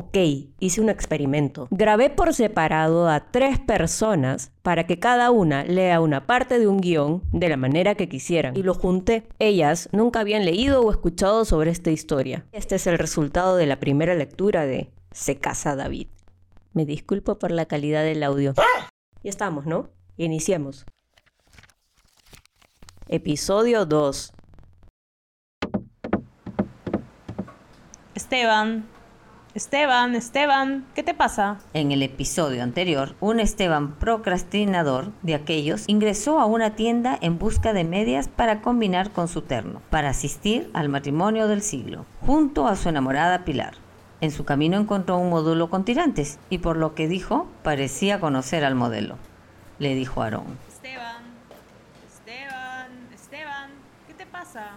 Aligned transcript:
Ok, 0.00 0.16
hice 0.60 0.80
un 0.80 0.90
experimento. 0.90 1.66
Grabé 1.72 2.08
por 2.08 2.32
separado 2.32 3.08
a 3.08 3.32
tres 3.32 3.58
personas 3.58 4.52
para 4.62 4.86
que 4.86 5.00
cada 5.00 5.32
una 5.32 5.64
lea 5.64 6.00
una 6.00 6.24
parte 6.24 6.60
de 6.60 6.68
un 6.68 6.80
guion 6.80 7.24
de 7.32 7.48
la 7.48 7.56
manera 7.56 7.96
que 7.96 8.08
quisieran 8.08 8.56
y 8.56 8.62
lo 8.62 8.74
junté. 8.74 9.26
Ellas 9.40 9.88
nunca 9.90 10.20
habían 10.20 10.44
leído 10.44 10.82
o 10.82 10.92
escuchado 10.92 11.44
sobre 11.44 11.72
esta 11.72 11.90
historia. 11.90 12.46
Este 12.52 12.76
es 12.76 12.86
el 12.86 12.96
resultado 12.96 13.56
de 13.56 13.66
la 13.66 13.80
primera 13.80 14.14
lectura 14.14 14.66
de 14.66 14.92
Se 15.10 15.38
casa 15.38 15.74
David. 15.74 16.06
Me 16.74 16.86
disculpo 16.86 17.40
por 17.40 17.50
la 17.50 17.66
calidad 17.66 18.04
del 18.04 18.22
audio. 18.22 18.54
Ya 19.24 19.30
estamos, 19.30 19.66
¿no? 19.66 19.88
Iniciemos. 20.16 20.86
Episodio 23.08 23.84
2. 23.84 24.32
Esteban, 28.14 28.86
Esteban, 29.58 30.14
Esteban, 30.14 30.86
¿qué 30.94 31.02
te 31.02 31.14
pasa? 31.14 31.58
En 31.74 31.90
el 31.90 32.04
episodio 32.04 32.62
anterior, 32.62 33.16
un 33.18 33.40
Esteban 33.40 33.96
procrastinador 33.96 35.10
de 35.22 35.34
aquellos 35.34 35.82
ingresó 35.88 36.38
a 36.38 36.46
una 36.46 36.76
tienda 36.76 37.18
en 37.20 37.40
busca 37.40 37.72
de 37.72 37.82
medias 37.82 38.28
para 38.28 38.62
combinar 38.62 39.10
con 39.10 39.26
su 39.26 39.42
terno, 39.42 39.82
para 39.90 40.10
asistir 40.10 40.70
al 40.74 40.88
matrimonio 40.88 41.48
del 41.48 41.62
siglo, 41.62 42.06
junto 42.24 42.68
a 42.68 42.76
su 42.76 42.88
enamorada 42.88 43.44
Pilar. 43.44 43.74
En 44.20 44.30
su 44.30 44.44
camino 44.44 44.76
encontró 44.76 45.18
un 45.18 45.30
módulo 45.30 45.68
con 45.70 45.84
tirantes 45.84 46.38
y 46.50 46.58
por 46.58 46.76
lo 46.76 46.94
que 46.94 47.08
dijo, 47.08 47.48
parecía 47.64 48.20
conocer 48.20 48.64
al 48.64 48.76
modelo. 48.76 49.16
Le 49.80 49.96
dijo 49.96 50.22
Aarón. 50.22 50.56
Esteban, 50.68 51.24
Esteban, 52.06 52.86
Esteban, 53.12 53.70
¿qué 54.06 54.14
te 54.14 54.24
pasa? 54.24 54.68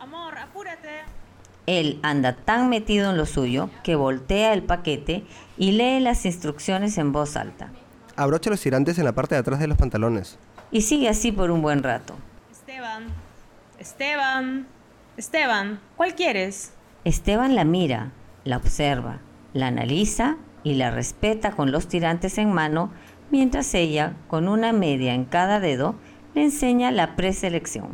Amor, 0.00 0.36
apúrate. 0.36 1.27
Él 1.68 2.00
anda 2.02 2.32
tan 2.32 2.70
metido 2.70 3.10
en 3.10 3.18
lo 3.18 3.26
suyo 3.26 3.68
que 3.82 3.94
voltea 3.94 4.54
el 4.54 4.62
paquete 4.62 5.24
y 5.58 5.72
lee 5.72 6.00
las 6.00 6.24
instrucciones 6.24 6.96
en 6.96 7.12
voz 7.12 7.36
alta. 7.36 7.68
Abrocha 8.16 8.48
los 8.48 8.62
tirantes 8.62 8.98
en 8.98 9.04
la 9.04 9.12
parte 9.12 9.34
de 9.34 9.40
atrás 9.40 9.60
de 9.60 9.66
los 9.66 9.76
pantalones. 9.76 10.38
Y 10.70 10.80
sigue 10.80 11.10
así 11.10 11.30
por 11.30 11.50
un 11.50 11.60
buen 11.60 11.82
rato. 11.82 12.14
Esteban, 12.50 13.08
Esteban, 13.78 14.66
Esteban, 15.18 15.78
¿cuál 15.98 16.14
quieres? 16.14 16.72
Esteban 17.04 17.54
la 17.54 17.64
mira, 17.64 18.12
la 18.44 18.56
observa, 18.56 19.18
la 19.52 19.66
analiza 19.66 20.38
y 20.64 20.72
la 20.72 20.90
respeta 20.90 21.50
con 21.50 21.70
los 21.70 21.86
tirantes 21.86 22.38
en 22.38 22.50
mano, 22.50 22.90
mientras 23.30 23.74
ella, 23.74 24.14
con 24.28 24.48
una 24.48 24.72
media 24.72 25.12
en 25.12 25.26
cada 25.26 25.60
dedo, 25.60 25.96
le 26.34 26.44
enseña 26.44 26.90
la 26.92 27.14
preselección. 27.14 27.88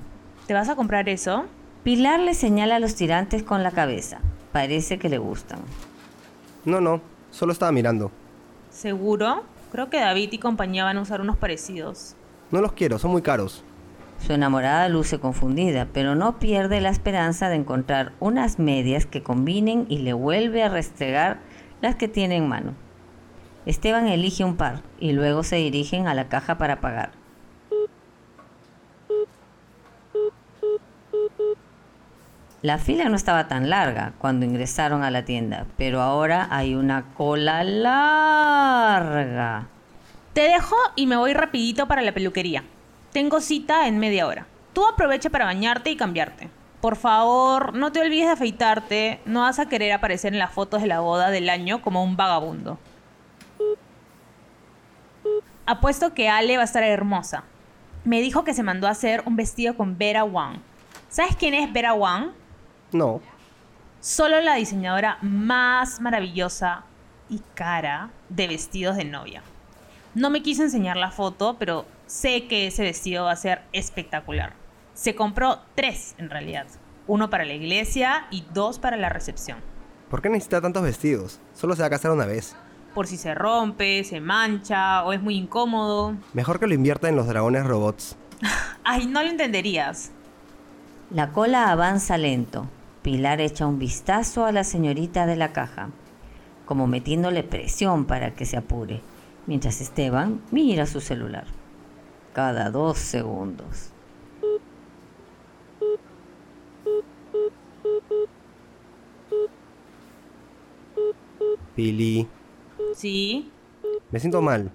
¿Te 0.46 0.54
vas 0.54 0.68
a 0.68 0.76
comprar 0.76 1.08
eso? 1.08 1.46
Pilar 1.84 2.18
le 2.18 2.32
señala 2.32 2.78
los 2.78 2.94
tirantes 2.94 3.42
con 3.42 3.62
la 3.62 3.70
cabeza. 3.70 4.20
Parece 4.52 4.98
que 4.98 5.10
le 5.10 5.18
gustan. 5.18 5.58
No, 6.64 6.80
no, 6.80 7.02
solo 7.30 7.52
estaba 7.52 7.72
mirando. 7.72 8.10
¿Seguro? 8.70 9.42
Creo 9.70 9.90
que 9.90 10.00
David 10.00 10.30
y 10.32 10.38
compañía 10.38 10.84
van 10.84 10.96
a 10.96 11.02
usar 11.02 11.20
unos 11.20 11.36
parecidos. 11.36 12.16
No 12.50 12.62
los 12.62 12.72
quiero, 12.72 12.98
son 12.98 13.10
muy 13.10 13.20
caros. 13.20 13.62
Su 14.18 14.32
enamorada 14.32 14.88
luce 14.88 15.20
confundida, 15.20 15.86
pero 15.92 16.14
no 16.14 16.38
pierde 16.38 16.80
la 16.80 16.88
esperanza 16.88 17.50
de 17.50 17.56
encontrar 17.56 18.12
unas 18.18 18.58
medias 18.58 19.04
que 19.04 19.22
combinen 19.22 19.84
y 19.90 19.98
le 19.98 20.14
vuelve 20.14 20.62
a 20.62 20.70
restregar 20.70 21.40
las 21.82 21.96
que 21.96 22.08
tiene 22.08 22.36
en 22.36 22.48
mano. 22.48 22.72
Esteban 23.66 24.06
elige 24.06 24.42
un 24.42 24.56
par 24.56 24.80
y 24.98 25.12
luego 25.12 25.42
se 25.42 25.56
dirigen 25.56 26.06
a 26.06 26.14
la 26.14 26.30
caja 26.30 26.56
para 26.56 26.80
pagar. 26.80 27.23
La 32.64 32.78
fila 32.78 33.10
no 33.10 33.16
estaba 33.16 33.46
tan 33.46 33.68
larga 33.68 34.14
cuando 34.16 34.46
ingresaron 34.46 35.02
a 35.04 35.10
la 35.10 35.26
tienda, 35.26 35.66
pero 35.76 36.00
ahora 36.00 36.48
hay 36.50 36.74
una 36.74 37.12
cola 37.12 37.62
larga. 37.62 39.26
Te 40.32 40.44
dejo 40.48 40.74
y 40.96 41.06
me 41.06 41.16
voy 41.16 41.34
rapidito 41.34 41.86
para 41.86 42.00
la 42.00 42.12
peluquería. 42.12 42.64
Tengo 43.12 43.42
cita 43.42 43.86
en 43.86 43.98
media 43.98 44.26
hora. 44.26 44.46
Tú 44.72 44.86
aprovecha 44.86 45.28
para 45.28 45.44
bañarte 45.44 45.90
y 45.90 45.96
cambiarte. 45.96 46.48
Por 46.80 46.96
favor, 46.96 47.74
no 47.74 47.92
te 47.92 48.00
olvides 48.00 48.28
de 48.28 48.32
afeitarte. 48.32 49.20
No 49.26 49.42
vas 49.42 49.58
a 49.58 49.68
querer 49.68 49.92
aparecer 49.92 50.32
en 50.32 50.38
las 50.38 50.50
fotos 50.50 50.80
de 50.80 50.88
la 50.88 51.00
boda 51.00 51.28
del 51.28 51.50
año 51.50 51.82
como 51.82 52.02
un 52.02 52.16
vagabundo. 52.16 52.78
Apuesto 55.66 56.14
que 56.14 56.30
Ale 56.30 56.56
va 56.56 56.62
a 56.62 56.64
estar 56.64 56.82
hermosa. 56.82 57.44
Me 58.04 58.22
dijo 58.22 58.42
que 58.42 58.54
se 58.54 58.62
mandó 58.62 58.86
a 58.86 58.92
hacer 58.92 59.22
un 59.26 59.36
vestido 59.36 59.76
con 59.76 59.98
Vera 59.98 60.24
Wang. 60.24 60.60
¿Sabes 61.10 61.36
quién 61.36 61.52
es 61.52 61.70
Vera 61.70 61.92
Wang? 61.92 62.30
No. 62.94 63.20
Solo 64.00 64.40
la 64.40 64.54
diseñadora 64.54 65.18
más 65.20 66.00
maravillosa 66.00 66.84
y 67.28 67.40
cara 67.54 68.10
de 68.28 68.46
vestidos 68.46 68.96
de 68.96 69.04
novia. 69.04 69.42
No 70.14 70.30
me 70.30 70.42
quise 70.42 70.62
enseñar 70.62 70.96
la 70.96 71.10
foto, 71.10 71.56
pero 71.58 71.86
sé 72.06 72.46
que 72.46 72.68
ese 72.68 72.84
vestido 72.84 73.24
va 73.24 73.32
a 73.32 73.36
ser 73.36 73.62
espectacular. 73.72 74.52
Se 74.94 75.16
compró 75.16 75.58
tres 75.74 76.14
en 76.18 76.30
realidad. 76.30 76.66
Uno 77.08 77.30
para 77.30 77.44
la 77.44 77.54
iglesia 77.54 78.26
y 78.30 78.44
dos 78.54 78.78
para 78.78 78.96
la 78.96 79.08
recepción. 79.08 79.58
¿Por 80.08 80.22
qué 80.22 80.28
necesita 80.28 80.60
tantos 80.60 80.84
vestidos? 80.84 81.40
Solo 81.52 81.74
se 81.74 81.82
va 81.82 81.86
a 81.88 81.90
casar 81.90 82.12
una 82.12 82.26
vez. 82.26 82.54
Por 82.94 83.08
si 83.08 83.16
se 83.16 83.34
rompe, 83.34 84.04
se 84.04 84.20
mancha 84.20 85.02
o 85.02 85.12
es 85.12 85.20
muy 85.20 85.34
incómodo. 85.34 86.14
Mejor 86.32 86.60
que 86.60 86.68
lo 86.68 86.74
invierta 86.74 87.08
en 87.08 87.16
los 87.16 87.26
dragones 87.26 87.66
robots. 87.66 88.16
Ay, 88.84 89.06
no 89.06 89.20
lo 89.20 89.30
entenderías. 89.30 90.12
La 91.10 91.32
cola 91.32 91.70
avanza 91.70 92.16
lento. 92.16 92.68
Pilar 93.04 93.42
echa 93.42 93.66
un 93.66 93.78
vistazo 93.78 94.46
a 94.46 94.50
la 94.50 94.64
señorita 94.64 95.26
de 95.26 95.36
la 95.36 95.52
caja, 95.52 95.90
como 96.64 96.86
metiéndole 96.86 97.42
presión 97.42 98.06
para 98.06 98.32
que 98.32 98.46
se 98.46 98.56
apure, 98.56 99.02
mientras 99.46 99.82
Esteban 99.82 100.40
mira 100.50 100.86
su 100.86 101.02
celular. 101.02 101.44
Cada 102.32 102.70
dos 102.70 102.96
segundos. 102.96 103.90
Pili, 111.76 112.26
¿Sí? 112.94 113.50
me 114.10 114.18
siento 114.18 114.40
mal. 114.40 114.72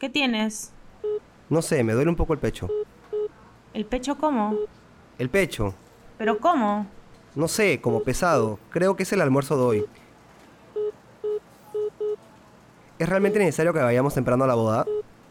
¿Qué 0.00 0.08
tienes? 0.08 0.72
No 1.48 1.62
sé, 1.62 1.84
me 1.84 1.92
duele 1.92 2.10
un 2.10 2.16
poco 2.16 2.32
el 2.32 2.40
pecho. 2.40 2.68
¿El 3.72 3.86
pecho 3.86 4.18
cómo? 4.18 4.56
El 5.16 5.30
pecho. 5.30 5.74
¿Pero 6.18 6.40
cómo? 6.40 6.97
No 7.38 7.46
sé, 7.46 7.80
como 7.80 8.02
pesado. 8.02 8.58
Creo 8.70 8.96
que 8.96 9.04
es 9.04 9.12
el 9.12 9.20
almuerzo 9.20 9.56
de 9.56 9.62
hoy. 9.62 9.84
¿Es 12.98 13.08
realmente 13.08 13.38
necesario 13.38 13.72
que 13.72 13.78
vayamos 13.78 14.12
temprano 14.12 14.42
a 14.42 14.48
la 14.48 14.56
boda? 14.56 14.86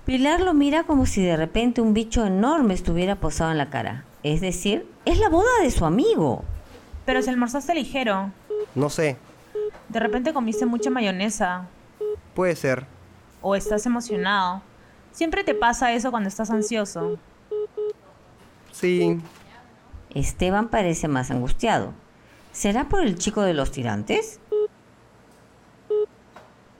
Pilar 0.06 0.40
lo 0.40 0.54
mira 0.54 0.86
como 0.86 1.06
si 1.06 1.22
de 1.22 1.36
repente 1.36 1.82
un 1.82 1.94
bicho 1.94 2.26
enorme 2.26 2.76
estuviera 2.76 3.18
posado 3.18 3.52
en 3.52 3.58
la 3.58 3.70
cara. 3.70 4.06
Es 4.24 4.40
decir, 4.40 4.90
es 5.04 5.20
la 5.20 5.28
boda 5.28 5.50
de 5.62 5.70
su 5.70 5.84
amigo. 5.84 6.46
Pero 7.06 7.22
si 7.22 7.30
almorzaste 7.30 7.76
ligero. 7.76 8.32
No 8.74 8.90
sé. 8.90 9.18
De 9.90 10.00
repente 10.00 10.32
comiste 10.32 10.66
mucha 10.66 10.90
mayonesa. 10.90 11.68
Puede 12.34 12.56
ser. 12.56 12.86
O 13.42 13.54
estás 13.54 13.86
emocionado. 13.86 14.62
Siempre 15.12 15.44
te 15.44 15.54
pasa 15.54 15.92
eso 15.92 16.10
cuando 16.10 16.30
estás 16.30 16.52
ansioso. 16.52 17.20
Sí. 18.72 19.20
Esteban 20.14 20.70
parece 20.70 21.08
más 21.08 21.32
angustiado. 21.32 21.94
¿Será 22.52 22.90
por 22.90 23.02
el 23.02 23.18
chico 23.18 23.42
de 23.42 23.54
los 23.54 23.72
tirantes? 23.72 24.40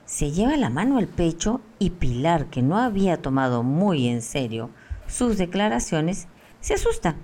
Se 0.04 0.30
lleva 0.30 0.56
la 0.56 0.70
mano 0.70 0.98
al 0.98 1.06
pecho 1.06 1.60
y 1.78 1.90
Pilar, 1.90 2.46
que 2.46 2.62
no 2.62 2.78
había 2.78 3.20
tomado 3.20 3.62
muy 3.62 4.08
en 4.08 4.22
serio 4.22 4.70
sus 5.08 5.38
declaraciones, 5.38 6.28
se 6.60 6.74
asusta. 6.74 7.16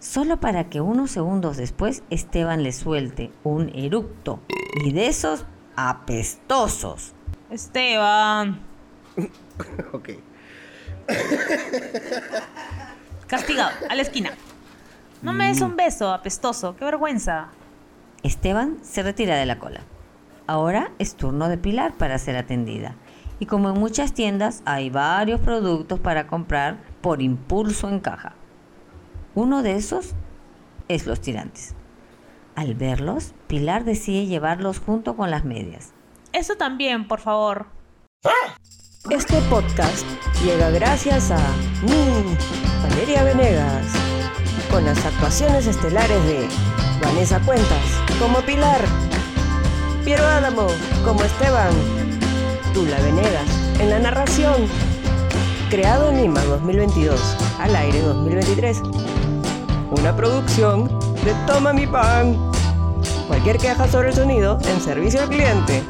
Solo 0.00 0.40
para 0.40 0.68
que 0.68 0.80
unos 0.80 1.12
segundos 1.12 1.56
después 1.56 2.02
Esteban 2.10 2.62
le 2.62 2.72
suelte 2.72 3.30
un 3.44 3.70
eructo 3.74 4.40
y 4.84 4.92
de 4.92 5.06
esos 5.06 5.46
apestosos. 5.76 7.12
Esteban. 7.50 8.60
ok. 9.92 10.10
Castigado, 13.28 13.70
a 13.88 13.94
la 13.94 14.02
esquina. 14.02 14.32
No 15.22 15.32
me 15.32 15.46
des 15.46 15.60
un 15.60 15.76
beso, 15.76 16.12
apestoso. 16.12 16.74
Qué 16.76 16.84
vergüenza. 16.84 17.48
Esteban 18.24 18.78
se 18.82 19.02
retira 19.02 19.36
de 19.36 19.46
la 19.46 19.58
cola. 19.58 19.82
Ahora 20.48 20.90
es 20.98 21.14
turno 21.14 21.48
de 21.48 21.58
Pilar 21.58 21.94
para 21.94 22.18
ser 22.18 22.36
atendida. 22.36 22.96
Y 23.38 23.46
como 23.46 23.70
en 23.70 23.78
muchas 23.78 24.12
tiendas 24.12 24.62
hay 24.64 24.90
varios 24.90 25.40
productos 25.40 26.00
para 26.00 26.26
comprar 26.26 26.78
por 27.00 27.22
impulso 27.22 27.88
en 27.88 28.00
caja. 28.00 28.34
Uno 29.34 29.62
de 29.62 29.76
esos 29.76 30.14
es 30.88 31.06
los 31.06 31.20
tirantes. 31.20 31.74
Al 32.54 32.74
verlos, 32.74 33.32
Pilar 33.46 33.84
decide 33.84 34.26
llevarlos 34.26 34.80
junto 34.80 35.16
con 35.16 35.30
las 35.30 35.44
medias. 35.44 35.92
Eso 36.32 36.56
también, 36.56 37.08
por 37.08 37.20
favor. 37.20 37.66
Este 39.10 39.40
podcast 39.42 40.06
llega 40.44 40.70
gracias 40.70 41.30
a 41.30 41.38
mí, 41.82 42.36
Valeria 42.82 43.24
Venegas, 43.24 43.86
con 44.72 44.86
las 44.86 45.04
actuaciones 45.04 45.66
estelares 45.66 46.24
de 46.24 46.48
Vanessa 47.02 47.38
Cuentas 47.40 47.84
como 48.18 48.40
Pilar, 48.40 48.80
Piero 50.02 50.26
Adamo, 50.26 50.66
como 51.04 51.22
Esteban. 51.22 51.74
Tula 52.72 52.98
Venegas, 53.00 53.46
en 53.78 53.90
la 53.90 53.98
narración. 53.98 54.66
Creado 55.68 56.08
en 56.08 56.22
Lima 56.22 56.42
2022, 56.44 57.20
al 57.58 57.76
aire 57.76 58.00
2023. 58.00 58.80
Una 59.90 60.16
producción 60.16 60.88
de 61.22 61.34
Toma 61.46 61.74
mi 61.74 61.86
pan. 61.86 62.38
Cualquier 63.28 63.58
queja 63.58 63.86
sobre 63.88 64.08
el 64.08 64.14
sonido 64.14 64.58
en 64.64 64.80
servicio 64.80 65.20
al 65.20 65.28
cliente 65.28 65.82